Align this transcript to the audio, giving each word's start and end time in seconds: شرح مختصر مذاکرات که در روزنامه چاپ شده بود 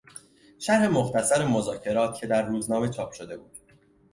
شرح 0.59 0.87
مختصر 0.87 1.47
مذاکرات 1.47 2.17
که 2.19 2.27
در 2.27 2.45
روزنامه 2.45 2.89
چاپ 2.89 3.11
شده 3.11 3.37
بود 3.37 3.57